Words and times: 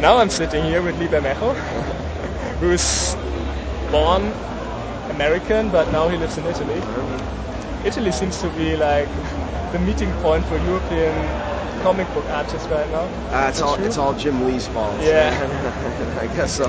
Now 0.00 0.18
I'm 0.18 0.28
sitting 0.28 0.62
here 0.64 0.82
with 0.82 0.98
Lee 0.98 1.08
Bermejo, 1.08 1.54
who's 2.60 3.16
born 3.90 4.30
American, 5.10 5.70
but 5.70 5.90
now 5.90 6.08
he 6.08 6.18
lives 6.18 6.36
in 6.36 6.44
Italy. 6.44 6.82
Italy 7.84 8.12
seems 8.12 8.38
to 8.42 8.50
be 8.50 8.76
like 8.76 9.08
the 9.72 9.78
meeting 9.78 10.12
point 10.20 10.44
for 10.44 10.58
European 10.58 11.14
comic 11.82 12.12
book 12.12 12.26
artists 12.26 12.68
right 12.68 12.90
now. 12.90 13.08
Uh, 13.32 13.46
it's 13.48 13.62
all 13.62 13.74
it's 13.76 13.96
all 13.96 14.12
Jim 14.12 14.44
Lee's 14.46 14.66
fault. 14.68 15.00
Yeah. 15.00 15.32
I 16.20 16.26
guess 16.36 16.52
so. 16.52 16.66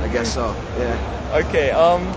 I 0.00 0.08
guess 0.08 0.32
so. 0.32 0.56
Yeah. 0.78 1.40
Okay. 1.44 1.72
Um, 1.72 2.08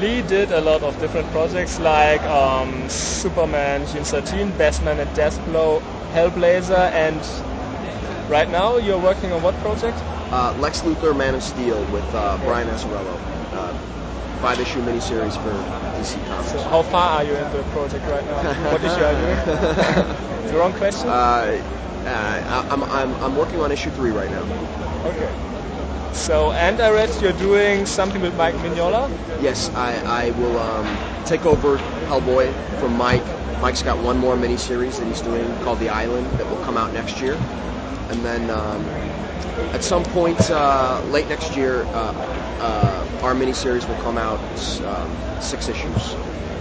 Lee 0.00 0.22
did 0.22 0.50
a 0.50 0.60
lot 0.62 0.82
of 0.82 0.98
different 0.98 1.30
projects 1.30 1.78
like 1.78 2.22
um, 2.22 2.88
Superman, 2.88 3.86
Gen 3.86 4.04
13, 4.04 4.52
Batman 4.52 4.98
and 5.00 5.10
Deathblow, 5.10 5.80
Hellblazer, 6.12 6.90
and 6.92 7.20
right 8.28 8.50
now 8.50 8.76
you're 8.76 9.00
working 9.00 9.32
on 9.32 9.42
what 9.42 9.54
project? 9.56 9.96
Uh, 10.32 10.54
Lex 10.58 10.82
Luthor, 10.82 11.16
Man 11.16 11.34
of 11.34 11.42
Steel, 11.42 11.82
with 11.86 12.04
uh, 12.14 12.36
Brian 12.44 12.68
Azzarello. 12.68 13.16
Uh, 13.52 13.72
five 14.40 14.60
issue 14.60 14.80
miniseries 14.82 15.36
for 15.42 15.52
DC 15.98 16.24
Comics. 16.28 16.52
So 16.52 16.62
how 16.68 16.82
far 16.82 17.18
are 17.18 17.24
you 17.24 17.34
in 17.34 17.50
the 17.52 17.62
project 17.72 18.04
right 18.06 18.24
now? 18.26 18.72
what 18.72 18.82
issue 18.84 19.02
are 19.02 19.12
you 19.12 19.26
in? 19.26 20.46
the 20.52 20.58
wrong 20.58 20.72
question? 20.74 21.08
Uh, 21.08 21.62
uh, 22.06 22.66
I'm, 22.70 22.82
I'm, 22.84 23.14
I'm 23.22 23.36
working 23.36 23.60
on 23.60 23.72
issue 23.72 23.90
three 23.90 24.10
right 24.10 24.30
now. 24.30 24.42
Okay. 25.06 25.32
So, 26.12 26.52
and 26.52 26.80
I 26.80 26.90
read 26.90 27.10
you're 27.20 27.32
doing 27.34 27.84
something 27.86 28.22
with 28.22 28.34
Mike 28.36 28.54
Mignola. 28.56 29.10
Yes, 29.42 29.70
I, 29.74 30.26
I 30.26 30.30
will 30.32 30.58
um, 30.58 30.98
take 31.26 31.44
over 31.44 31.78
Hellboy 32.06 32.52
from 32.78 32.96
Mike. 32.96 33.24
Mike's 33.60 33.82
got 33.82 33.98
one 33.98 34.18
more 34.18 34.36
miniseries 34.36 34.98
that 34.98 35.06
he's 35.06 35.20
doing 35.20 35.46
called 35.60 35.78
The 35.78 35.88
Island 35.88 36.26
that 36.38 36.48
will 36.48 36.62
come 36.64 36.76
out 36.76 36.92
next 36.92 37.20
year. 37.20 37.34
And 38.10 38.24
then 38.24 38.50
um, 38.50 38.84
at 39.74 39.82
some 39.82 40.04
point 40.04 40.50
uh, 40.50 41.02
late 41.10 41.28
next 41.28 41.56
year, 41.56 41.82
uh, 41.86 42.12
uh, 42.60 43.20
our 43.22 43.34
miniseries 43.34 43.88
will 43.88 44.00
come 44.02 44.18
out 44.18 44.38
um, 44.84 45.40
six 45.42 45.68
issues. 45.68 46.14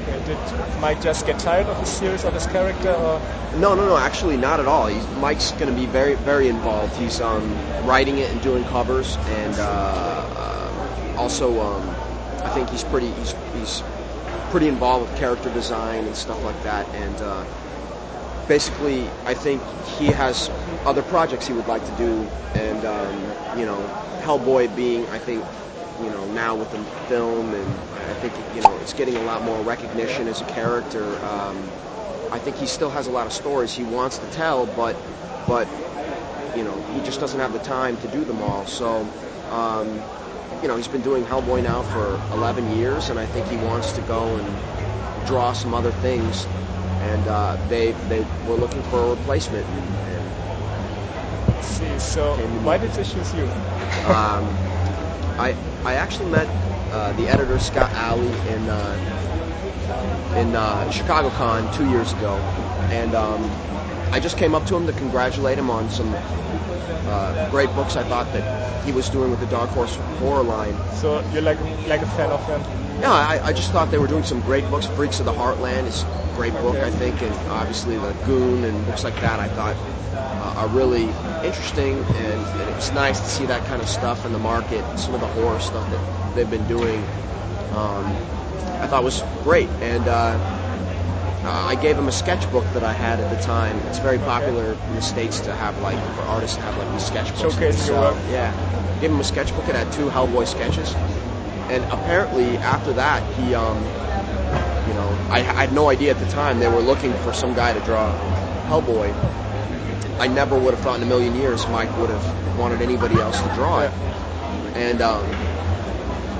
Okay, 0.07 0.23
did 0.25 0.37
Mike 0.79 1.01
just 1.01 1.25
get 1.25 1.39
tired 1.39 1.67
of 1.67 1.77
the 1.77 1.85
series 1.85 2.23
of 2.25 2.33
his 2.33 2.45
character, 2.47 2.91
or 2.93 3.19
No, 3.57 3.73
no, 3.75 3.85
no. 3.87 3.97
Actually, 3.97 4.37
not 4.37 4.59
at 4.59 4.67
all. 4.67 4.87
He's, 4.87 5.07
Mike's 5.17 5.51
going 5.53 5.73
to 5.73 5.79
be 5.79 5.85
very, 5.85 6.15
very 6.15 6.47
involved. 6.47 6.95
He's 6.95 7.21
um, 7.21 7.55
writing 7.85 8.17
it 8.17 8.31
and 8.31 8.41
doing 8.41 8.63
covers, 8.65 9.17
and 9.17 9.55
uh, 9.55 9.63
uh, 10.35 11.15
also, 11.17 11.59
um, 11.61 11.89
I 12.43 12.49
think 12.49 12.69
he's 12.69 12.83
pretty, 12.83 13.11
he's, 13.11 13.35
he's 13.55 13.83
pretty 14.55 14.69
involved 14.69 15.09
with 15.09 15.19
character 15.19 15.49
design 15.49 16.05
and 16.05 16.15
stuff 16.15 16.41
like 16.45 16.63
that. 16.63 16.87
And 16.95 17.21
uh, 17.21 17.43
basically, 18.47 19.05
I 19.25 19.33
think 19.33 19.61
he 19.99 20.05
has 20.05 20.49
other 20.85 21.01
projects 21.01 21.45
he 21.45 21.51
would 21.51 21.67
like 21.67 21.83
to 21.83 21.91
do, 21.97 22.21
and 22.55 22.85
um, 22.85 23.59
you 23.59 23.65
know, 23.65 23.75
Hellboy 24.21 24.73
being, 24.73 25.05
I 25.07 25.17
think, 25.19 25.43
you 26.01 26.09
know, 26.09 26.25
now 26.27 26.55
with 26.55 26.71
the 26.71 26.77
film, 27.09 27.53
and 27.53 27.67
I 27.67 28.13
think 28.13 28.31
you 28.55 28.61
know, 28.61 28.73
it's 28.79 28.93
getting 28.93 29.17
a 29.17 29.23
lot 29.23 29.41
more 29.43 29.61
recognition 29.63 30.25
as 30.29 30.39
a 30.39 30.45
character. 30.45 31.03
Um, 31.03 31.61
I 32.31 32.39
think 32.39 32.55
he 32.55 32.65
still 32.65 32.89
has 32.91 33.07
a 33.07 33.11
lot 33.11 33.27
of 33.27 33.33
stories 33.33 33.73
he 33.73 33.83
wants 33.83 34.19
to 34.19 34.31
tell, 34.31 34.67
but 34.67 34.95
but 35.49 35.67
you 36.55 36.63
know 36.63 36.81
he 36.93 37.03
just 37.03 37.19
doesn't 37.19 37.41
have 37.41 37.51
the 37.51 37.59
time 37.59 37.97
to 37.97 38.07
do 38.07 38.23
them 38.23 38.41
all. 38.41 38.65
So 38.65 39.05
um, 39.51 40.03
you 40.61 40.67
know 40.67 40.75
he's 40.77 40.87
been 40.87 41.01
doing 41.01 41.25
Hellboy 41.25 41.63
now 41.63 41.81
for 41.83 42.19
11 42.31 42.69
years, 42.71 43.09
and 43.09 43.19
I 43.19 43.25
think 43.25 43.47
he 43.47 43.57
wants 43.57 43.93
to 43.93 44.01
go 44.01 44.37
and 44.37 44.47
draw 45.27 45.53
some 45.53 45.73
other 45.73 45.91
things. 45.91 46.45
And 47.01 47.27
uh, 47.27 47.57
they 47.67 47.91
they 47.91 48.21
were 48.47 48.55
looking 48.55 48.83
for 48.83 48.99
a 49.03 49.09
replacement. 49.09 49.65
And, 49.67 49.85
let's 51.47 51.67
see. 51.67 51.97
So, 51.99 52.35
why 52.63 52.77
did 52.77 52.91
they 52.91 53.03
choose 53.03 53.33
you? 53.33 53.45
um, 54.07 54.45
I 55.39 55.55
I 55.83 55.95
actually 55.95 56.29
met 56.29 56.47
uh, 56.91 57.13
the 57.13 57.27
editor 57.27 57.59
Scott 57.59 57.91
Allie 57.93 58.37
in 58.49 58.69
uh, 58.69 58.99
in 60.35 60.55
uh, 60.55 60.89
Chicago 60.89 61.29
Con 61.29 61.69
two 61.71 61.85
years 61.85 62.13
ago, 62.13 62.35
and 62.91 63.13
um, 63.15 63.43
I 64.11 64.19
just 64.19 64.37
came 64.37 64.55
up 64.55 64.65
to 64.67 64.75
him 64.75 64.87
to 64.87 64.93
congratulate 64.93 65.57
him 65.57 65.69
on 65.69 65.89
some 65.89 66.13
uh, 66.13 67.49
great 67.49 67.73
books 67.75 67.95
I 67.95 68.03
thought 68.03 68.31
that 68.33 68.83
he 68.85 68.91
was 68.91 69.09
doing 69.09 69.31
with 69.31 69.39
the 69.39 69.47
Dark 69.47 69.69
Horse 69.71 69.95
horror 70.19 70.43
line. 70.43 70.75
So 70.93 71.21
you're 71.31 71.41
like 71.41 71.59
like 71.87 72.01
a 72.01 72.05
fan 72.05 72.29
of 72.29 72.45
them. 72.47 72.61
Yeah, 73.01 73.11
I, 73.11 73.47
I 73.47 73.53
just 73.53 73.71
thought 73.71 73.91
they 73.91 73.97
were 73.97 74.07
doing 74.07 74.23
some 74.23 74.39
great 74.41 74.69
books. 74.69 74.85
Freaks 74.85 75.19
of 75.19 75.25
the 75.25 75.33
Heartland 75.33 75.85
is 75.85 76.03
a 76.03 76.33
great 76.35 76.53
book, 76.53 76.77
I 76.77 76.89
think, 76.91 77.21
and 77.21 77.33
obviously 77.49 77.97
the 77.97 78.13
Goon 78.25 78.63
and 78.63 78.85
books 78.85 79.03
like 79.03 79.19
that 79.19 79.39
I 79.39 79.47
thought 79.49 79.75
uh, 80.15 80.61
are 80.61 80.67
really 80.69 81.09
interesting, 81.43 81.97
and, 81.97 82.45
and 82.45 82.69
it 82.69 82.75
was 82.75 82.91
nice 82.93 83.19
to 83.19 83.27
see 83.27 83.45
that 83.47 83.65
kind 83.65 83.81
of 83.81 83.89
stuff 83.89 84.25
in 84.25 84.31
the 84.31 84.39
market. 84.39 84.83
Some 84.97 85.13
of 85.13 85.19
the 85.19 85.27
horror 85.27 85.59
stuff 85.59 85.89
that 85.91 86.35
they've 86.35 86.49
been 86.49 86.65
doing, 86.67 86.99
um, 87.73 88.05
I 88.81 88.87
thought 88.87 89.03
was 89.03 89.23
great, 89.43 89.69
and 89.81 90.07
uh, 90.07 90.37
uh, 91.47 91.51
I 91.51 91.75
gave 91.75 91.97
him 91.97 92.07
a 92.07 92.11
sketchbook 92.11 92.65
that 92.73 92.83
I 92.83 92.93
had 92.93 93.19
at 93.19 93.29
the 93.29 93.35
time. 93.37 93.77
It's 93.87 93.99
very 93.99 94.17
popular 94.19 94.73
in 94.73 94.95
the 94.95 95.01
states 95.01 95.39
to 95.41 95.53
have 95.53 95.79
like 95.81 95.97
for 96.15 96.23
artists 96.23 96.57
to 96.57 96.63
have 96.63 96.77
like 96.77 96.91
these 96.91 97.09
sketchbooks. 97.09 97.57
they 97.57 97.71
Showcasing 97.71 97.87
your 97.87 98.01
work. 98.01 98.17
Yeah, 98.29 98.53
gave 98.99 99.11
him 99.11 99.19
a 99.19 99.23
sketchbook. 99.23 99.67
It 99.69 99.75
had 99.75 99.91
two 99.91 100.09
Hellboy 100.09 100.47
sketches, 100.47 100.93
and 101.69 101.83
apparently 101.91 102.57
after 102.57 102.93
that 102.93 103.23
he, 103.33 103.53
um, 103.53 103.77
you 104.87 104.93
know, 104.93 105.17
I, 105.29 105.39
I 105.39 105.61
had 105.65 105.73
no 105.73 105.89
idea 105.89 106.11
at 106.11 106.19
the 106.19 106.25
time 106.25 106.59
they 106.59 106.67
were 106.69 106.81
looking 106.81 107.13
for 107.15 107.33
some 107.33 107.53
guy 107.53 107.73
to 107.73 107.79
draw 107.81 108.11
Hellboy. 108.67 109.13
I 110.19 110.27
never 110.27 110.57
would 110.57 110.73
have 110.73 110.81
thought 110.81 110.97
in 110.97 111.03
a 111.03 111.07
million 111.07 111.35
years 111.35 111.67
Mike 111.67 111.95
would 111.97 112.09
have 112.09 112.57
wanted 112.57 112.81
anybody 112.81 113.19
else 113.19 113.41
to 113.41 113.53
draw 113.53 113.81
it. 113.81 113.91
And 114.75 115.01
um, 115.01 115.25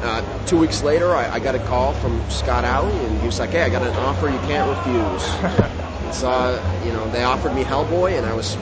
uh, 0.05 0.21
two 0.45 0.57
weeks 0.57 0.83
later, 0.83 1.15
I, 1.15 1.35
I 1.35 1.39
got 1.39 1.55
a 1.55 1.59
call 1.59 1.93
from 1.93 2.29
Scott 2.29 2.63
Allie, 2.65 3.05
and 3.05 3.19
he 3.19 3.25
was 3.25 3.39
like, 3.39 3.51
"Hey, 3.51 3.63
I 3.63 3.69
got 3.69 3.83
an 3.83 3.95
offer 3.95 4.29
you 4.29 4.39
can't 4.39 4.67
refuse." 4.67 5.25
and 6.03 6.13
so, 6.13 6.29
uh, 6.29 6.61
you 6.83 6.91
know, 6.91 7.07
they 7.07 7.23
offered 7.23 7.53
me 7.53 7.63
Hellboy, 7.63 8.17
and 8.17 8.25
I 8.25 8.33
was, 8.33 8.55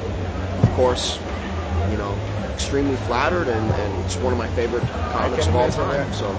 of 0.61 0.71
course, 0.73 1.19
you 1.89 1.97
know, 1.97 2.17
extremely 2.53 2.95
flattered, 2.95 3.47
and, 3.49 3.71
and 3.71 3.99
it's 4.05 4.17
one 4.17 4.31
of 4.33 4.39
my 4.39 4.47
favorite 4.47 4.83
comics 5.09 5.47
of 5.47 5.55
all 5.55 5.69
time. 5.69 5.93
yeah. 6.07 6.11
So, 6.11 6.35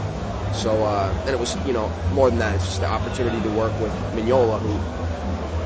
so, 0.53 0.85
uh, 0.85 1.13
and 1.27 1.29
it 1.31 1.39
was, 1.39 1.57
you 1.67 1.73
know, 1.73 1.91
more 2.11 2.31
than 2.31 2.39
that. 2.39 2.55
It's 2.57 2.65
just 2.65 2.81
the 2.81 2.89
opportunity 2.91 3.41
to 3.43 3.51
work 3.51 3.79
with 3.81 3.93
Mignola, 4.15 4.61
who 4.61 4.81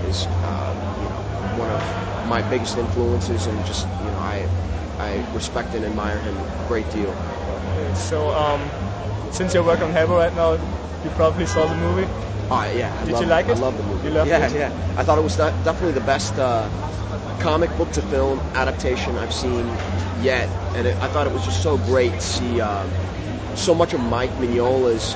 is, 0.06 0.26
uh, 0.42 0.74
you 1.00 1.08
know, 1.08 1.22
one 1.56 1.70
of 1.70 1.82
my 2.28 2.42
biggest 2.42 2.76
influences, 2.76 3.46
and 3.46 3.64
just, 3.64 3.86
you 4.04 4.10
know, 4.10 4.18
I, 4.18 4.46
I 4.98 5.24
respect 5.32 5.74
and 5.74 5.84
admire 5.84 6.18
him 6.20 6.34
a 6.60 6.68
great 6.68 6.90
deal. 6.90 7.14
So 7.94 8.30
um, 8.34 8.70
since 9.30 9.54
you're 9.54 9.64
working 9.64 9.84
on 9.84 9.92
Hellboy 9.92 10.16
right 10.16 10.34
now, 10.34 10.52
you 11.04 11.10
probably 11.10 11.46
saw 11.46 11.66
the 11.66 11.74
movie. 11.74 12.08
Oh 12.50 12.70
yeah, 12.70 12.96
I 12.98 13.04
Did 13.04 13.12
love, 13.12 13.22
you 13.22 13.28
like 13.28 13.48
it? 13.48 13.56
I 13.56 13.60
love 13.60 13.76
the 13.76 13.82
movie. 13.82 14.08
You 14.08 14.14
loved 14.14 14.30
yeah, 14.30 14.46
it? 14.46 14.54
yeah. 14.54 14.94
I 14.96 15.02
thought 15.02 15.18
it 15.18 15.22
was 15.22 15.36
definitely 15.36 15.92
the 15.92 16.00
best 16.00 16.38
uh, 16.38 16.68
comic 17.40 17.74
book 17.76 17.92
to 17.92 18.02
film 18.02 18.40
adaptation 18.54 19.18
I've 19.18 19.32
seen 19.32 19.76
yet, 20.22 20.48
and 20.74 20.86
it, 20.86 20.96
I 21.02 21.08
thought 21.08 21.26
it 21.26 21.32
was 21.32 21.44
just 21.44 21.62
so 21.62 21.76
great 21.76 22.14
to 22.14 22.20
see 22.20 22.60
uh, 22.60 22.86
so 23.54 23.74
much 23.74 23.92
of 23.92 24.00
Mike 24.00 24.32
Mignola's 24.32 25.14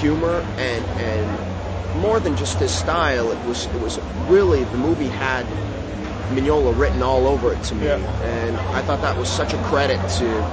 humor 0.00 0.44
and 0.58 0.84
and 0.98 2.00
more 2.00 2.20
than 2.20 2.36
just 2.36 2.58
his 2.58 2.72
style. 2.72 3.30
It 3.32 3.44
was 3.46 3.66
it 3.66 3.80
was 3.80 3.98
really 4.28 4.64
the 4.64 4.78
movie 4.78 5.08
had 5.08 5.46
Mignola 6.30 6.76
written 6.76 7.02
all 7.02 7.26
over 7.26 7.52
it 7.52 7.62
to 7.64 7.74
me, 7.74 7.86
Yeah. 7.86 7.98
and 8.22 8.58
I 8.72 8.82
thought 8.82 9.00
that 9.02 9.16
was 9.16 9.28
such 9.28 9.54
a 9.54 9.58
credit 9.58 10.00
to 10.18 10.44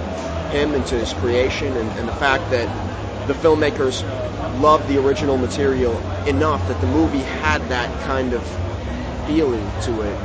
him 0.51 0.75
and 0.75 0.85
to 0.85 0.95
his 0.95 1.13
creation, 1.13 1.75
and, 1.77 1.91
and 1.97 2.07
the 2.07 2.11
fact 2.13 2.49
that 2.51 2.67
the 3.27 3.33
filmmakers 3.33 4.03
loved 4.53 4.87
the 4.87 4.97
original 4.99 5.37
material 5.37 6.01
enough 6.25 6.67
that 6.67 6.79
the 6.79 6.85
movie 6.87 7.23
had 7.23 7.69
that 7.69 7.89
kind 7.99 8.33
of 8.33 8.45
feeling 9.25 9.71
to 9.81 10.01
it. 10.01 10.17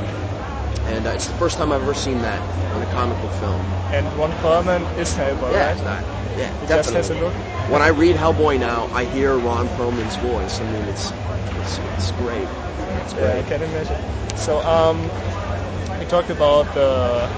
And 0.85 1.05
uh, 1.07 1.11
it's 1.11 1.27
the 1.27 1.33
first 1.33 1.57
time 1.57 1.71
I've 1.71 1.81
ever 1.81 1.93
seen 1.93 2.21
that 2.21 2.41
in 2.75 2.81
a 2.81 2.85
comic 2.87 3.19
book 3.21 3.31
film. 3.31 3.61
And 3.91 4.05
Ron 4.17 4.31
Perlman 4.33 4.97
is 4.97 5.13
Hellboy, 5.15 5.51
Yeah, 5.51 5.65
right? 5.67 5.73
it's 5.73 5.83
not. 5.83 6.03
Yeah, 6.37 6.51
He 6.59 6.65
definitely. 6.65 6.75
just 6.77 6.93
has 6.93 7.09
a 7.11 7.15
look. 7.15 7.33
When 7.69 7.81
I 7.81 7.89
read 7.89 8.15
Hellboy 8.15 8.59
now, 8.59 8.89
I 8.93 9.05
hear 9.05 9.37
Ron 9.37 9.67
Perlman's 9.69 10.15
voice. 10.17 10.61
I 10.61 10.65
mean, 10.65 10.83
it's 10.87 11.11
it's, 11.59 11.79
it's 11.95 12.11
great. 12.11 12.47
It's 13.01 13.13
Yeah, 13.13 13.19
I 13.19 13.41
great. 13.41 13.47
can 13.47 13.61
imagine. 13.63 13.97
So, 14.35 14.61
um, 14.65 15.11
we 15.99 16.05
talked 16.05 16.29
about 16.29 16.73
the, 16.73 17.29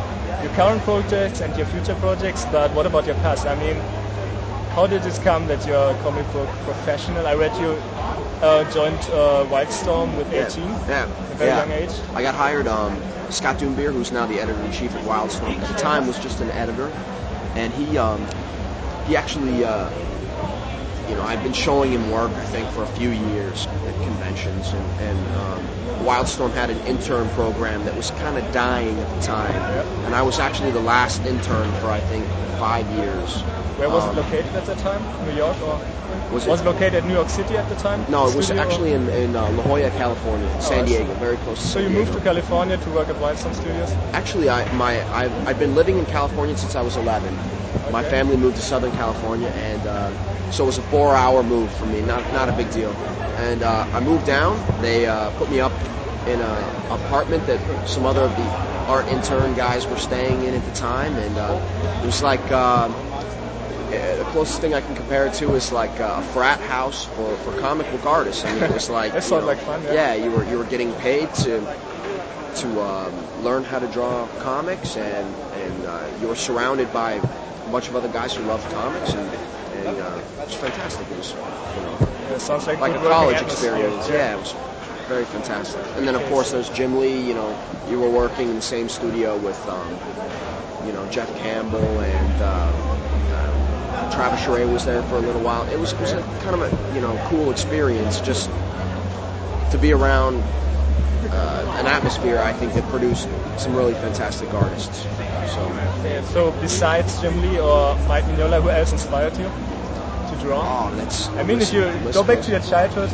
your 0.42 0.52
current 0.52 0.84
projects 0.84 1.42
and 1.42 1.56
your 1.58 1.66
future 1.66 1.96
projects, 1.96 2.46
but 2.52 2.72
what 2.74 2.86
about 2.86 3.06
your 3.08 3.16
past? 3.16 3.48
I 3.48 3.56
mean, 3.56 3.78
how 4.72 4.88
did 4.88 5.06
it 5.06 5.20
come 5.22 5.48
that 5.48 5.66
you're 5.66 5.92
a 5.92 5.96
comic 5.96 6.32
book 6.32 6.50
professional? 6.64 7.28
I 7.28 7.36
read 7.36 7.56
you 7.58 7.84
uh, 8.42 8.64
joined 8.66 9.10
uh, 9.10 9.46
Wildstorm 9.50 10.16
with 10.16 10.32
18, 10.32 10.82
Yeah, 10.88 11.10
a 11.30 11.36
very 11.36 11.50
yeah. 11.50 11.58
young 11.58 11.72
age. 11.72 12.06
I 12.14 12.22
got 12.22 12.36
hired. 12.36 12.68
Um, 12.68 13.06
Scott 13.30 13.60
Dunbier, 13.60 13.92
who's 13.94 14.12
now 14.12 14.26
the 14.26 14.40
editor 14.40 14.64
in 14.64 14.72
chief 14.72 14.96
at 14.96 15.02
Wildstorm, 15.04 15.62
at 15.62 15.68
the 15.68 15.74
time 15.76 16.08
was 16.08 16.20
just 16.20 16.42
an 16.42 16.52
editor, 16.52 16.96
and 17.56 17.74
he 17.74 17.98
um, 17.98 18.32
he 19.04 19.16
actually, 19.16 19.64
uh, 19.64 19.90
you 21.10 21.16
know, 21.16 21.24
I'd 21.24 21.44
been 21.44 21.54
showing 21.54 21.92
him 21.92 22.10
work 22.10 22.32
I 22.32 22.46
think 22.46 22.70
for 22.70 22.84
a 22.84 22.88
few 22.88 23.10
years 23.10 23.68
at 23.86 24.02
conventions, 24.02 24.74
and, 24.74 25.00
and 25.02 25.36
um, 25.36 25.68
Wildstorm 26.06 26.54
had 26.54 26.70
an 26.70 26.80
intern 26.88 27.30
program 27.30 27.84
that 27.86 27.96
was 27.96 28.12
kind 28.12 28.38
of 28.38 28.52
dying 28.52 29.00
at 29.00 29.10
the 29.10 29.22
time, 29.22 29.54
and 30.06 30.16
I 30.16 30.22
was 30.22 30.40
actually 30.40 30.72
the 30.72 30.82
last 30.82 31.26
intern 31.26 31.72
for 31.80 31.90
I 31.92 32.00
think 32.02 32.26
five 32.60 32.90
years. 32.90 33.44
Where 33.78 33.90
was 33.90 34.04
Um, 34.04 34.12
it 34.12 34.22
located 34.22 34.56
at 34.56 34.66
that 34.66 34.78
time? 34.78 35.02
New 35.26 35.32
York 35.32 35.58
or 35.62 35.80
Was 36.32 36.48
was 36.48 36.60
it? 36.60 36.64
it 36.64 36.66
located 36.68 36.96
at 36.96 37.06
New 37.06 37.14
York 37.14 37.30
City 37.30 37.58
at 37.58 37.68
the 37.68 37.76
time? 37.76 38.06
No, 38.10 38.28
it 38.28 38.36
was 38.36 38.46
studio, 38.46 38.64
actually 38.64 38.94
in, 38.94 39.10
in 39.10 39.36
uh, 39.36 39.50
La 39.50 39.64
Jolla, 39.64 39.90
California, 39.92 40.50
San 40.62 40.84
I. 40.84 40.86
Diego, 40.88 41.14
very 41.16 41.38
close 41.38 41.60
to 41.62 41.68
So 41.68 41.80
San 41.80 41.84
you 41.84 41.90
Diego. 41.90 42.00
moved 42.06 42.14
to 42.18 42.24
California 42.30 42.78
to 42.78 42.90
work 42.92 43.10
at 43.10 43.16
Wildstorm 43.18 43.54
Studios? 43.56 43.92
Actually, 44.14 44.50
I 44.50 44.60
my 44.74 44.92
I've, 45.22 45.36
I've 45.48 45.60
been 45.60 45.76
living 45.76 45.98
in 45.98 46.06
California 46.06 46.56
since 46.58 46.76
I 46.76 46.82
was 46.82 46.96
11. 46.98 47.34
My 47.92 48.04
family 48.04 48.38
moved 48.38 48.56
to 48.58 48.62
Southern 48.62 48.92
California, 48.92 49.50
and 49.50 49.86
uh, 49.86 50.12
so 50.52 50.64
it 50.64 50.68
was 50.68 50.78
a 50.78 50.82
four-hour 50.94 51.44
move 51.44 51.72
for 51.74 51.86
me. 51.86 52.02
Not 52.02 52.32
not 52.32 52.48
a 52.50 52.54
big 52.54 52.70
deal. 52.72 52.92
And 53.38 53.64
uh, 53.64 53.86
I 53.94 54.00
moved 54.00 54.26
down. 54.26 54.56
They 54.82 55.06
uh, 55.08 55.32
put 55.32 55.50
me 55.50 55.60
up 55.60 55.74
in 56.28 56.42
an 56.42 56.66
apartment 56.90 57.46
that 57.48 57.60
some 57.88 58.06
other 58.06 58.24
of 58.24 58.36
the 58.36 58.48
art 58.88 59.08
intern 59.10 59.54
guys 59.56 59.88
were 59.88 59.98
staying 59.98 60.44
in 60.44 60.54
at 60.54 60.64
the 60.66 60.72
time, 60.72 61.18
and 61.18 61.38
uh, 61.38 61.60
it 62.02 62.06
was 62.06 62.22
like. 62.22 62.42
Eh, 63.92 64.16
the 64.16 64.24
closest 64.32 64.62
thing 64.62 64.74
I 64.74 64.80
can 64.80 64.96
compare 64.96 65.28
it 65.28 65.34
to 65.36 65.54
is 65.56 65.72
like 65.72 66.00
uh, 66.00 66.16
a 66.20 66.22
frat 66.22 66.60
house 66.60 67.04
for, 67.04 67.36
for 67.38 67.52
comic 67.60 67.90
book 67.92 68.06
artists. 68.06 68.46
I 68.46 68.54
mean, 68.54 68.64
it 68.64 68.72
was 68.72 68.90
like 69.00 69.12
That 69.12 69.30
know, 69.30 69.40
like 69.46 69.58
fun, 69.60 69.84
yeah. 69.84 69.94
yeah, 69.94 70.14
you 70.16 70.32
were 70.32 70.46
you 70.46 70.58
were 70.58 70.64
getting 70.64 70.94
paid 70.94 71.34
to 71.44 71.68
to 72.56 72.82
um, 72.82 73.44
learn 73.44 73.64
how 73.64 73.80
to 73.80 73.88
draw 73.88 74.28
comics, 74.40 74.96
and 74.96 75.36
and 75.54 75.86
uh, 75.86 76.08
you 76.20 76.28
were 76.28 76.36
surrounded 76.36 76.92
by 76.94 77.14
a 77.14 77.70
bunch 77.70 77.90
of 77.90 77.96
other 77.96 78.08
guys 78.08 78.34
who 78.34 78.44
loved 78.44 78.70
comics, 78.72 79.14
and 79.14 79.30
and 79.76 80.00
uh, 80.00 80.20
it 80.40 80.46
was 80.46 80.56
fantastic. 80.56 81.10
It 81.10 81.18
was 81.18 81.34
you 81.76 81.82
know 81.82 81.98
Yeah, 82.30 82.38
sounds 82.38 82.68
like 82.68 82.80
like 82.80 82.96
a 82.96 83.00
college 83.00 83.42
experience. 83.42 84.08
Yeah, 84.10 84.36
it 84.36 84.40
was 84.40 84.56
very 85.12 85.26
fantastic. 85.26 85.84
And 85.98 86.08
then 86.08 86.16
of 86.16 86.24
course 86.30 86.52
there's 86.52 86.70
Jim 86.70 86.98
Lee. 86.98 87.20
You 87.28 87.34
know, 87.34 87.50
you 87.90 88.00
were 88.00 88.10
working 88.10 88.48
in 88.48 88.56
the 88.56 88.62
same 88.62 88.88
studio 88.88 89.36
with 89.38 89.60
um, 89.68 89.90
you 90.86 90.94
know 90.94 91.06
Jeff 91.12 91.30
Campbell 91.38 92.00
and. 92.00 92.42
Uh, 92.42 92.98
uh, 93.92 94.16
Travis 94.16 94.40
Charest 94.42 94.72
was 94.72 94.86
there 94.86 95.04
for 95.04 95.16
a 95.16 95.20
little 95.20 95.42
while. 95.42 95.68
It 95.68 95.78
was, 95.78 95.92
it 95.94 96.00
was 96.00 96.14
a 96.14 96.22
kind 96.44 96.56
of 96.56 96.62
a 96.62 96.96
you 96.96 97.02
know 97.02 97.14
cool 97.28 97.52
experience 97.52 98.22
just 98.22 98.50
to 99.72 99.78
be 99.82 99.92
around 99.92 100.36
uh, 101.32 101.78
an 101.80 101.88
atmosphere 101.88 102.40
I 102.40 102.54
think 102.54 102.74
that 102.74 102.84
produced 102.90 103.28
some 103.58 103.76
really 103.76 103.94
fantastic 103.94 104.54
artists. 104.54 105.04
So 105.54 106.24
so 106.34 106.52
besides 106.62 107.20
Jim 107.20 107.42
Lee 107.42 107.60
or 107.60 107.96
Mike 108.08 108.24
Mignola, 108.24 108.62
who 108.62 108.70
else 108.70 108.94
inspired 108.94 109.38
you 109.38 109.44
to 110.30 110.38
draw? 110.42 110.62
oh, 110.64 110.96
that's 110.96 111.28
I 111.30 111.44
mean, 111.44 111.60
if 111.62 111.74
you 111.74 111.84
go 112.14 112.24
back 112.24 112.42
to 112.44 112.52
your 112.52 112.62
childhood, 112.62 113.12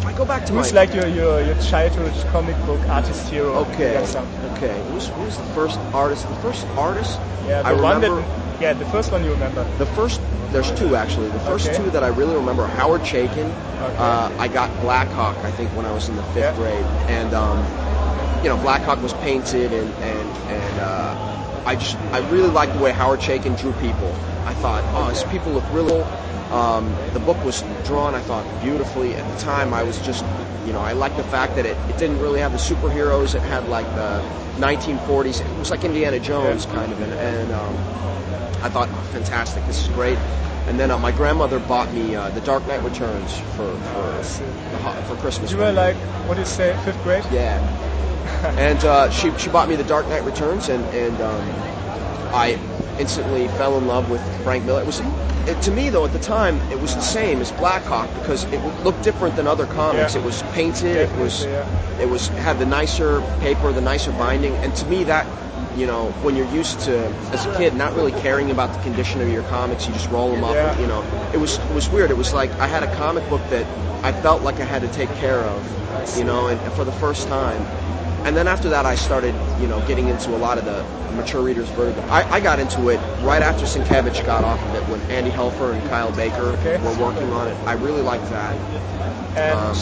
if 0.00 0.06
I 0.06 0.12
go 0.14 0.24
back 0.24 0.46
to 0.46 0.54
who's 0.54 0.72
my 0.72 0.80
like 0.80 0.94
your, 0.94 1.06
your, 1.06 1.42
your 1.42 1.54
childhood 1.60 2.14
comic 2.30 2.56
book 2.64 2.80
artist 2.88 3.28
hero? 3.28 3.54
okay 3.68 3.98
okay 4.54 4.82
who's 4.88 5.08
who's 5.08 5.36
the 5.36 5.44
first 5.52 5.78
artist? 5.92 6.26
The 6.28 6.34
first 6.36 6.66
artist 6.76 7.20
Yeah, 7.46 7.60
the 7.62 7.68
I 7.68 7.72
one 7.72 8.00
remember. 8.00 8.22
that, 8.22 8.62
yeah, 8.62 8.72
the 8.72 8.86
first 8.86 9.12
one 9.12 9.24
you 9.24 9.30
remember. 9.30 9.64
The 9.76 9.84
first, 9.86 10.20
there's 10.52 10.70
two 10.72 10.96
actually. 10.96 11.28
The 11.30 11.40
first 11.40 11.66
Okay. 11.68 11.76
two 11.76 11.90
that 11.90 12.02
I 12.02 12.08
really 12.08 12.34
remember, 12.34 12.62
are 12.62 12.68
Howard 12.80 13.02
Chaykin. 13.02 13.48
Okay. 13.48 13.96
Uh, 13.98 14.30
I 14.38 14.48
got 14.48 14.68
Blackhawk 14.80 15.36
I 15.44 15.50
think, 15.50 15.70
when 15.76 15.84
I 15.84 15.92
was 15.92 16.08
in 16.08 16.16
the 16.16 16.22
fifth 16.32 16.44
Yeah. 16.48 16.56
grade, 16.56 16.86
and 17.08 17.34
um, 17.34 17.58
you 18.42 18.48
know, 18.48 18.56
Blackhawk 18.56 19.02
was 19.02 19.12
painted, 19.14 19.72
and 19.72 19.92
and 20.00 20.28
and 20.48 20.80
uh, 20.80 21.62
I 21.66 21.76
just, 21.76 21.96
I 22.12 22.20
really 22.30 22.48
liked 22.50 22.72
the 22.72 22.80
way 22.82 22.90
Howard 22.92 23.20
Chaykin 23.20 23.56
drew 23.58 23.72
people. 23.74 24.12
I 24.46 24.54
thought, 24.54 24.82
oh, 24.94 25.08
these 25.12 25.24
people 25.24 25.52
look 25.52 25.64
really. 25.72 25.90
Cool. 25.90 26.08
Um, 26.50 26.94
the 27.12 27.20
book 27.20 27.42
was 27.44 27.62
drawn, 27.84 28.14
I 28.14 28.20
thought, 28.20 28.44
beautifully. 28.60 29.14
At 29.14 29.28
the 29.32 29.38
time, 29.38 29.72
I 29.72 29.84
was 29.84 30.00
just, 30.00 30.24
you 30.66 30.72
know, 30.72 30.80
I 30.80 30.92
liked 30.92 31.16
the 31.16 31.22
fact 31.22 31.54
that 31.56 31.64
it, 31.64 31.76
it 31.88 31.96
didn't 31.96 32.18
really 32.18 32.40
have 32.40 32.52
the 32.52 32.58
superheroes. 32.58 33.34
It 33.34 33.42
had 33.42 33.68
like 33.68 33.86
the 33.94 34.20
1940s. 34.58 35.40
It 35.40 35.58
was 35.58 35.70
like 35.70 35.84
Indiana 35.84 36.18
Jones 36.18 36.66
kind 36.66 36.92
of, 36.92 37.00
and, 37.00 37.12
and 37.12 37.52
um, 37.52 37.76
I 38.62 38.68
thought, 38.68 38.88
oh, 38.90 39.02
fantastic, 39.12 39.64
this 39.66 39.80
is 39.80 39.88
great. 39.88 40.18
And 40.66 40.78
then 40.78 40.90
uh, 40.90 40.98
my 40.98 41.12
grandmother 41.12 41.58
bought 41.58 41.92
me 41.92 42.14
uh, 42.14 42.30
The 42.30 42.40
Dark 42.40 42.66
Knight 42.66 42.82
Returns 42.84 43.38
for 43.56 43.78
for, 43.78 44.22
for 45.04 45.16
Christmas. 45.16 45.50
You 45.52 45.58
were 45.58 45.72
like, 45.72 45.96
what 46.26 46.34
do 46.34 46.40
you 46.40 46.46
say, 46.46 46.76
fifth 46.84 47.02
grade? 47.02 47.24
yeah, 47.32 47.58
and 48.58 48.84
uh, 48.84 49.10
she 49.10 49.30
she 49.38 49.50
bought 49.50 49.68
me 49.68 49.76
The 49.76 49.84
Dark 49.84 50.08
Knight 50.08 50.24
Returns, 50.24 50.68
and 50.68 50.84
and 50.94 51.20
um, 51.20 51.79
I 52.32 52.58
instantly 52.98 53.48
fell 53.48 53.78
in 53.78 53.86
love 53.86 54.10
with 54.10 54.20
Frank 54.44 54.64
Miller. 54.64 54.82
It 54.82 54.86
was 54.86 55.00
it, 55.46 55.60
to 55.62 55.70
me 55.70 55.88
though 55.88 56.04
at 56.04 56.12
the 56.12 56.18
time 56.18 56.56
it 56.70 56.80
was 56.80 56.94
the 56.94 57.00
same 57.00 57.40
as 57.40 57.50
Blackhawk 57.52 58.12
because 58.14 58.44
it 58.52 58.58
looked 58.84 59.02
different 59.02 59.36
than 59.36 59.46
other 59.46 59.66
comics. 59.66 60.14
Yeah. 60.14 60.20
It 60.20 60.24
was 60.24 60.42
painted. 60.52 60.96
It 60.96 61.16
was 61.18 61.44
it 61.44 62.08
was 62.08 62.28
had 62.28 62.58
the 62.58 62.66
nicer 62.66 63.20
paper, 63.40 63.72
the 63.72 63.80
nicer 63.80 64.12
binding, 64.12 64.54
and 64.56 64.74
to 64.76 64.86
me 64.86 65.04
that 65.04 65.26
you 65.76 65.86
know 65.86 66.10
when 66.22 66.36
you're 66.36 66.50
used 66.52 66.80
to 66.80 67.06
as 67.32 67.46
a 67.46 67.56
kid 67.56 67.74
not 67.74 67.94
really 67.94 68.12
caring 68.12 68.50
about 68.50 68.72
the 68.74 68.82
condition 68.82 69.20
of 69.20 69.28
your 69.28 69.42
comics, 69.44 69.86
you 69.86 69.94
just 69.94 70.10
roll 70.10 70.30
them 70.32 70.44
up. 70.44 70.54
Yeah. 70.54 70.78
You 70.78 70.86
know, 70.86 71.30
it 71.32 71.38
was 71.38 71.58
it 71.58 71.74
was 71.74 71.88
weird. 71.90 72.10
It 72.10 72.16
was 72.16 72.32
like 72.32 72.50
I 72.58 72.66
had 72.66 72.82
a 72.82 72.94
comic 72.96 73.28
book 73.28 73.42
that 73.50 73.66
I 74.04 74.12
felt 74.12 74.42
like 74.42 74.60
I 74.60 74.64
had 74.64 74.82
to 74.82 74.88
take 74.88 75.12
care 75.16 75.40
of. 75.40 76.16
You 76.16 76.24
know, 76.24 76.48
and 76.48 76.60
for 76.72 76.84
the 76.84 76.92
first 76.92 77.28
time. 77.28 77.66
And 78.24 78.36
then 78.36 78.46
after 78.48 78.68
that, 78.70 78.84
I 78.86 78.94
started, 78.94 79.34
you 79.58 79.66
know, 79.66 79.80
getting 79.86 80.08
into 80.08 80.30
a 80.30 80.36
lot 80.36 80.58
of 80.58 80.64
the 80.64 80.84
mature 81.12 81.42
readers' 81.42 81.68
vertigo. 81.70 82.04
I, 82.08 82.24
I 82.30 82.40
got 82.40 82.58
into 82.58 82.88
it 82.90 83.00
right 83.22 83.42
after 83.42 83.64
Sienkiewicz 83.64 84.24
got 84.26 84.44
off 84.44 84.62
of 84.64 84.74
it 84.74 84.86
when 84.90 85.00
Andy 85.10 85.30
Helfer 85.30 85.72
and 85.74 85.84
Kyle 85.88 86.12
Baker 86.12 86.52
Okay. 86.52 86.78
were 86.78 86.92
working 86.94 87.32
on 87.32 87.48
it. 87.48 87.56
I 87.66 87.72
really 87.72 88.02
liked 88.02 88.26
that. 88.26 88.56
And 89.36 89.58
Um, 89.58 89.76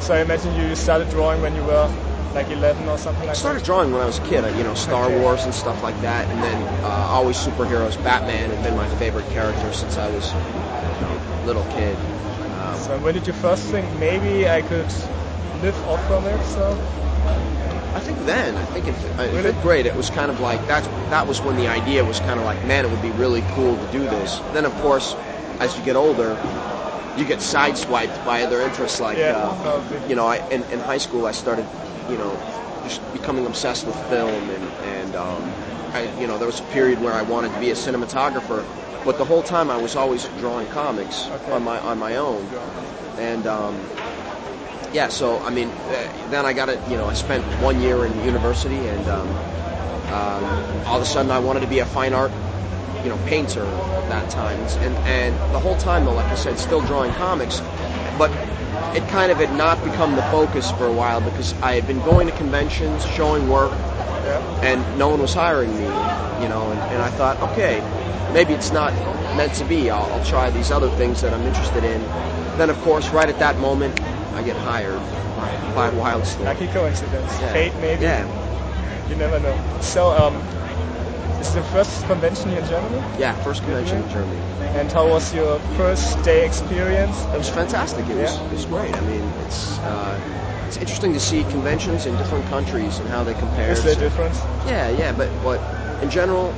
so 0.00 0.14
I 0.14 0.20
imagine 0.20 0.54
you 0.54 0.74
started 0.74 1.10
drawing 1.10 1.42
when 1.42 1.54
you 1.54 1.64
were 1.64 1.90
like 2.34 2.50
11 2.50 2.88
or 2.88 2.96
something 2.96 3.26
like 3.26 3.36
I 3.36 3.38
started 3.38 3.62
drawing 3.62 3.92
when 3.92 4.00
I 4.00 4.06
was 4.06 4.18
a 4.18 4.22
kid, 4.22 4.56
you 4.56 4.64
know, 4.64 4.74
Star 4.74 5.04
Okay. 5.06 5.20
Wars 5.20 5.44
and 5.44 5.54
stuff 5.54 5.82
like 5.82 6.00
that, 6.00 6.30
and 6.30 6.42
then 6.42 6.62
uh, 6.82 6.86
always 6.86 7.36
superheroes. 7.36 8.02
Batman 8.02 8.50
had 8.50 8.62
been 8.62 8.74
my 8.74 8.86
favorite 8.88 9.28
character 9.28 9.70
since 9.72 9.98
I 9.98 10.08
was, 10.08 10.32
you 10.32 11.00
know, 11.02 11.20
little 11.44 11.64
kid. 11.64 11.98
Um, 12.56 12.74
So 12.76 12.98
when 13.00 13.12
did 13.14 13.26
you 13.26 13.32
first 13.34 13.64
think 13.70 13.92
maybe 13.98 14.48
I 14.48 14.62
could 14.62 14.92
live 15.60 15.76
off 15.86 16.06
from 16.06 16.26
it? 16.26 16.42
So 16.42 16.72
think 18.02 18.26
then, 18.26 18.56
I 18.56 18.64
think 18.64 18.86
in, 18.88 18.94
uh, 19.18 19.22
in 19.24 19.42
fifth 19.42 19.62
grade, 19.62 19.86
it 19.86 19.96
was 19.96 20.10
kind 20.10 20.30
of 20.30 20.40
like 20.40 20.66
that. 20.68 20.82
That 21.10 21.26
was 21.26 21.40
when 21.42 21.56
the 21.56 21.68
idea 21.68 22.04
was 22.04 22.20
kind 22.20 22.38
of 22.38 22.44
like, 22.44 22.64
man, 22.66 22.84
it 22.84 22.90
would 22.90 23.02
be 23.02 23.10
really 23.12 23.42
cool 23.54 23.76
to 23.76 23.92
do 23.92 24.00
this. 24.08 24.40
Then, 24.52 24.64
of 24.64 24.74
course, 24.76 25.14
as 25.60 25.76
you 25.76 25.84
get 25.84 25.96
older, 25.96 26.38
you 27.16 27.24
get 27.24 27.38
sideswiped 27.38 28.24
by 28.26 28.42
other 28.42 28.60
interests. 28.60 29.00
Like, 29.00 29.18
uh, 29.18 29.82
you 30.08 30.14
know, 30.14 30.26
I, 30.26 30.42
in, 30.50 30.62
in 30.64 30.80
high 30.80 30.98
school, 30.98 31.26
I 31.26 31.32
started, 31.32 31.66
you 32.10 32.16
know, 32.18 32.32
just 32.84 33.00
becoming 33.12 33.46
obsessed 33.46 33.86
with 33.86 33.96
film, 34.08 34.50
and 34.50 34.64
and 34.84 35.14
um, 35.16 35.52
I, 35.92 36.10
you 36.20 36.26
know, 36.26 36.38
there 36.38 36.46
was 36.46 36.60
a 36.60 36.64
period 36.64 37.00
where 37.00 37.12
I 37.12 37.22
wanted 37.22 37.52
to 37.52 37.60
be 37.60 37.70
a 37.70 37.74
cinematographer, 37.74 38.64
but 39.04 39.18
the 39.18 39.24
whole 39.24 39.42
time 39.42 39.70
I 39.70 39.76
was 39.76 39.96
always 39.96 40.24
drawing 40.40 40.66
comics 40.68 41.28
Okay. 41.28 41.52
on 41.52 41.62
my 41.62 41.78
on 41.80 41.98
my 41.98 42.16
own, 42.16 42.48
and. 43.18 43.46
Um, 43.46 43.80
yeah, 44.92 45.08
so 45.08 45.38
I 45.40 45.48
mean, 45.48 45.68
uh, 45.68 46.28
then 46.28 46.44
I 46.44 46.52
got 46.52 46.68
it. 46.68 46.78
You 46.90 46.98
know, 46.98 47.06
I 47.08 47.14
spent 47.14 47.42
one 47.62 47.80
year 47.80 48.04
in 48.04 48.24
university, 48.26 48.76
and 48.76 49.08
um, 49.08 49.28
um, 50.12 50.44
all 50.86 50.96
of 50.96 51.02
a 51.02 51.06
sudden 51.06 51.30
I 51.30 51.38
wanted 51.38 51.60
to 51.60 51.66
be 51.66 51.78
a 51.78 51.86
fine 51.86 52.12
art, 52.12 52.30
you 53.02 53.08
know, 53.08 53.16
painter 53.24 53.64
at 53.64 54.08
that 54.10 54.28
time. 54.28 54.58
And 54.82 54.98
and 55.08 55.34
the 55.54 55.58
whole 55.58 55.76
time, 55.76 56.04
though, 56.04 56.12
like 56.12 56.26
I 56.30 56.34
said, 56.34 56.58
still 56.58 56.82
drawing 56.82 57.10
comics, 57.12 57.60
but 58.18 58.30
it 58.94 59.06
kind 59.08 59.32
of 59.32 59.38
had 59.38 59.52
not 59.56 59.82
become 59.84 60.16
the 60.16 60.22
focus 60.24 60.70
for 60.72 60.86
a 60.86 60.92
while 60.92 61.20
because 61.20 61.54
I 61.62 61.74
had 61.74 61.86
been 61.86 62.00
going 62.00 62.26
to 62.26 62.32
conventions, 62.34 63.04
showing 63.06 63.48
work, 63.48 63.70
yeah, 63.72 64.60
and 64.62 64.98
no 64.98 65.08
one 65.08 65.20
was 65.20 65.34
hiring 65.34 65.76
me. 65.76 65.84
You 66.42 66.48
know, 66.48 66.70
and, 66.72 66.80
and 66.92 67.00
I 67.02 67.08
thought, 67.10 67.40
okay, 67.52 67.80
maybe 68.32 68.52
it's 68.52 68.72
not 68.72 68.92
meant 69.36 69.54
to 69.54 69.64
be. 69.64 69.90
I'll, 69.90 70.10
I'll 70.12 70.24
try 70.24 70.50
these 70.50 70.70
other 70.72 70.90
things 70.90 71.20
that 71.22 71.32
I'm 71.32 71.42
interested 71.46 71.84
in. 71.84 72.02
Then, 72.58 72.68
of 72.68 72.78
course, 72.80 73.08
right 73.10 73.28
at 73.28 73.38
that 73.38 73.58
moment, 73.58 73.94
I 74.34 74.42
get 74.42 74.56
hired 74.56 75.00
by, 75.36 75.54
by 75.74 75.90
Wildstorm. 75.90 76.44
lucky 76.44 76.66
coincidence, 76.66 77.38
Yeah. 77.40 77.52
fate 77.52 77.76
maybe. 77.80 78.02
Yeah, 78.02 78.26
You 79.08 79.14
never 79.16 79.38
know. 79.38 79.56
So 79.80 80.10
um, 80.10 80.34
is 81.42 81.54
the 81.54 81.62
first 81.64 82.06
convention 82.06 82.50
here 82.50 82.60
in 82.60 82.66
Germany. 82.68 83.02
yeah. 83.18 83.34
First 83.42 83.64
convention 83.64 84.02
in 84.02 84.08
Germany. 84.08 84.40
And 84.78 84.90
how 84.90 85.08
was 85.08 85.34
your 85.34 85.58
first 85.76 86.22
day 86.22 86.46
experience? 86.46 87.16
It 87.34 87.38
was 87.38 87.50
fantastic. 87.50 88.08
It 88.08 88.16
was 88.16 88.36
it 88.38 88.52
was 88.52 88.66
great. 88.66 88.94
I 88.94 89.00
mean, 89.00 89.24
it's 89.46 89.78
uh, 89.80 90.20
it's 90.66 90.76
interesting 90.76 91.12
to 91.14 91.20
see 91.20 91.42
conventions 91.44 92.06
in 92.06 92.16
different 92.16 92.46
countries 92.46 92.98
and 93.00 93.08
how 93.08 93.24
they 93.24 93.34
compare. 93.34 93.72
Is 93.72 93.82
there 93.82 93.92
a 93.92 93.96
difference? 93.96 94.38
Yeah, 94.66 94.90
yeah, 94.90 95.12
but 95.12 95.30
but 95.42 95.58
in 96.02 96.10
general, 96.10 96.54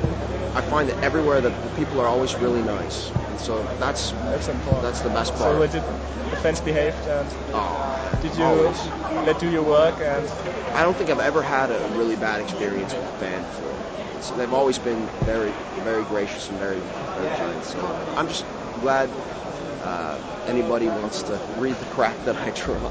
I 0.54 0.60
find 0.62 0.88
that 0.88 1.02
everywhere 1.02 1.40
the, 1.40 1.50
the 1.50 1.70
people 1.70 2.00
are 2.00 2.06
always 2.06 2.36
really 2.36 2.62
nice, 2.62 3.12
and 3.28 3.38
so 3.38 3.66
that's 3.78 4.12
That's 4.30 4.48
important. 4.48 4.82
that's 4.84 5.00
the 5.02 5.10
best 5.10 5.36
so 5.36 5.44
part. 5.44 5.58
what 5.58 5.70
did 5.70 5.82
the 6.30 6.36
fans 6.36 6.60
behaved 6.60 7.06
and 7.06 7.28
oh, 7.52 8.18
did 8.20 8.36
you 8.36 8.44
always. 8.44 8.88
let 9.24 9.38
do 9.38 9.48
your 9.48 9.64
work 9.64 10.00
and 10.00 10.26
I 10.74 10.82
don't 10.82 10.96
think 10.96 11.10
I've 11.10 11.20
ever 11.20 11.42
had 11.42 11.70
a 11.70 11.88
really 11.88 12.16
bad 12.16 12.40
experience 12.40 12.96
with 12.96 13.08
a 13.08 13.12
fan 13.18 13.42
before. 13.44 13.76
So 14.20 14.34
they've 14.34 14.52
always 14.52 14.78
been 14.78 15.06
very, 15.24 15.52
very 15.82 16.04
gracious 16.04 16.48
and 16.48 16.58
very, 16.58 16.80
very 17.16 17.30
kind. 17.36 17.62
So 17.62 17.78
I'm 18.16 18.28
just 18.28 18.44
glad 18.84 19.08
uh, 19.80 20.20
anybody 20.46 20.88
wants 20.88 21.22
to 21.22 21.32
read 21.56 21.74
the 21.76 21.86
crap 21.86 22.16
that 22.26 22.36
I 22.36 22.50
draw. 22.50 22.76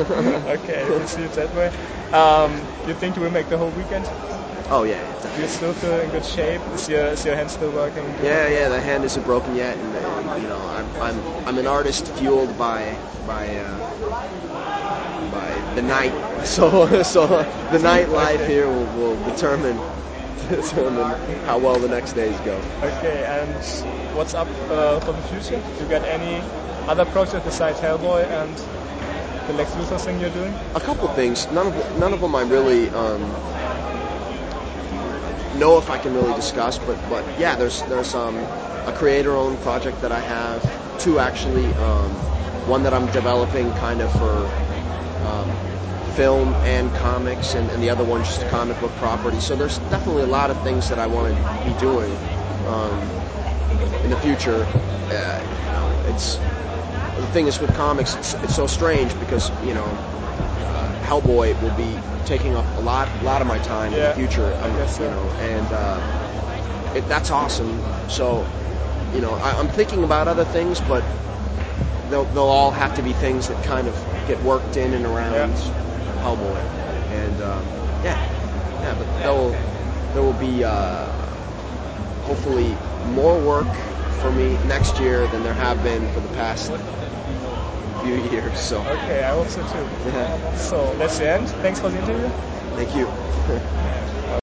okay, 0.56 0.80
you 0.88 1.06
see 1.06 1.24
it 1.24 1.32
that 1.32 1.52
way. 1.54 1.68
Um, 2.16 2.52
you 2.88 2.94
think 2.94 3.16
you 3.16 3.22
will 3.22 3.30
make 3.30 3.50
the 3.50 3.58
whole 3.58 3.68
weekend? 3.72 4.06
oh 4.70 4.84
yeah, 4.84 5.04
Do 5.36 5.42
you 5.42 5.48
still 5.48 5.74
feel 5.74 6.00
in 6.00 6.08
good 6.10 6.24
shape? 6.24 6.62
Is 6.72 6.88
your, 6.88 7.04
is 7.08 7.26
your 7.26 7.36
hand 7.36 7.50
still 7.50 7.70
working? 7.72 8.06
Yeah, 8.22 8.48
yeah. 8.48 8.70
The 8.70 8.80
hand 8.80 9.04
isn't 9.04 9.26
broken 9.26 9.54
yet, 9.54 9.76
and, 9.76 9.94
and 9.94 10.42
you 10.42 10.48
know, 10.48 10.62
I'm 10.78 10.88
I'm 11.02 11.18
I'm 11.48 11.58
an 11.58 11.66
artist 11.66 12.06
fueled 12.14 12.56
by 12.56 12.96
by 13.26 13.44
uh, 13.58 13.76
by 15.30 15.50
the 15.74 15.82
night. 15.82 16.14
So 16.40 17.02
so 17.02 17.26
the 17.26 17.78
nightlife 17.78 18.46
here 18.48 18.66
will, 18.66 18.86
will 18.98 19.16
determine 19.30 19.76
determine 20.48 21.18
how 21.44 21.58
well 21.58 21.78
the 21.78 21.88
next 21.88 22.12
days 22.14 22.38
go. 22.40 22.56
Okay, 22.82 23.24
and 23.24 24.16
what's 24.16 24.34
up 24.34 24.48
uh, 24.70 25.00
for 25.00 25.12
the 25.12 25.22
future? 25.22 25.62
Do 25.76 25.82
you 25.82 25.88
get 25.88 26.04
any 26.04 26.42
other 26.88 27.04
projects 27.06 27.44
besides 27.44 27.78
Hellboy 27.80 28.26
and 28.26 28.56
the 29.48 29.54
Lex 29.54 29.70
Luthor 29.72 30.00
thing 30.00 30.20
you're 30.20 30.30
doing? 30.30 30.52
a 30.74 30.80
couple 30.80 31.08
things. 31.08 31.46
None 31.52 31.66
of 31.68 31.98
none 31.98 32.12
of 32.12 32.20
them 32.20 32.34
I 32.34 32.42
really 32.42 32.88
um, 32.90 33.20
know 35.58 35.78
if 35.78 35.90
I 35.90 35.98
can 35.98 36.14
really 36.14 36.34
discuss, 36.34 36.78
but 36.78 36.96
but 37.08 37.24
yeah, 37.38 37.56
there's 37.56 37.82
there's 37.82 38.14
um, 38.14 38.36
a 38.36 38.94
creator-owned 38.96 39.58
project 39.60 40.00
that 40.02 40.12
I 40.12 40.20
have. 40.20 40.60
Two 41.00 41.18
actually. 41.18 41.66
Um, 41.74 42.10
one 42.68 42.82
that 42.84 42.94
I'm 42.94 43.10
developing 43.10 43.70
kind 43.74 44.00
of 44.00 44.12
for 44.12 44.30
um, 45.26 45.50
film 46.20 46.52
and 46.64 46.92
comics, 46.96 47.54
and, 47.54 47.70
and 47.70 47.82
the 47.82 47.88
other 47.88 48.04
one's 48.04 48.26
just 48.26 48.42
a 48.42 48.48
comic 48.50 48.78
book 48.78 48.90
property. 48.96 49.40
So 49.40 49.56
there's 49.56 49.78
definitely 49.88 50.24
a 50.24 50.26
lot 50.26 50.50
of 50.50 50.62
things 50.62 50.90
that 50.90 50.98
I 50.98 51.06
want 51.06 51.34
to 51.34 51.64
be 51.64 51.72
doing 51.80 52.14
um, 52.66 53.00
in 54.04 54.10
the 54.10 54.18
future. 54.18 54.66
Uh, 55.10 56.04
it's 56.08 56.36
the 57.16 57.26
thing 57.28 57.46
is 57.46 57.58
with 57.58 57.74
comics, 57.74 58.16
it's, 58.16 58.34
it's 58.34 58.54
so 58.54 58.66
strange 58.66 59.18
because 59.18 59.48
you 59.64 59.72
know 59.72 59.86
uh, 59.86 60.92
Hellboy 61.04 61.58
will 61.62 61.74
be 61.74 61.98
taking 62.26 62.54
up 62.54 62.66
a 62.76 62.80
lot, 62.82 63.08
lot 63.22 63.40
of 63.40 63.46
my 63.46 63.58
time 63.60 63.94
in 63.94 64.00
the 64.00 64.12
future. 64.12 64.54
I 64.56 64.68
um, 64.68 64.76
guess 64.76 64.98
so. 64.98 65.04
You 65.04 65.10
know, 65.10 65.30
and 65.40 65.66
uh, 65.72 66.92
it, 66.96 67.08
that's 67.08 67.30
awesome. 67.30 67.82
So, 68.10 68.46
you 69.14 69.22
know, 69.22 69.32
I, 69.36 69.58
I'm 69.58 69.68
thinking 69.68 70.04
about 70.04 70.28
other 70.28 70.44
things, 70.44 70.82
but 70.82 71.02
they'll, 72.10 72.24
they'll 72.26 72.42
all 72.44 72.70
have 72.70 72.94
to 72.96 73.02
be 73.02 73.12
things 73.12 73.48
that 73.48 73.62
kind 73.62 73.88
of 73.88 73.96
get 74.26 74.42
worked 74.42 74.76
in 74.76 74.92
and 74.94 75.06
around 75.06 75.32
Yeah. 75.34 75.46
Hellboy. 76.22 76.60
And 77.12 77.40
um, 77.40 77.64
yeah, 78.02 78.18
yeah, 78.82 78.94
but 78.94 79.06
there 79.22 79.32
will 79.32 79.56
there 80.12 80.22
will 80.22 80.32
be 80.34 80.64
uh, 80.64 81.06
hopefully 82.26 82.76
more 83.04 83.38
work 83.40 83.72
for 84.20 84.30
me 84.32 84.58
next 84.66 84.98
year 85.00 85.26
than 85.26 85.42
there 85.42 85.54
have 85.54 85.82
been 85.82 86.08
for 86.08 86.20
the 86.20 86.28
past 86.28 86.70
few 88.02 88.14
years. 88.14 88.58
So, 88.58 88.80
Okay, 88.80 89.22
I 89.22 89.30
hope 89.30 89.48
so 89.48 89.62
too. 89.62 89.88
yeah, 90.06 90.54
So 90.54 90.94
that's 90.96 91.18
the 91.18 91.28
end. 91.30 91.48
Thanks 91.48 91.80
for 91.80 91.90
the 91.90 91.98
interview. 91.98 92.28
thank 92.76 92.94
you. 92.94 93.06